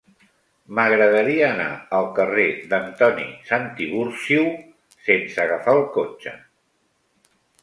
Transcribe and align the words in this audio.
M'agradaria 0.77 1.43
anar 1.49 1.67
al 1.97 2.09
carrer 2.19 2.45
d'Antoni 2.71 3.27
Santiburcio 3.51 4.47
sense 5.11 5.41
agafar 5.45 5.77
el 5.83 5.87
cotxe. 6.01 6.35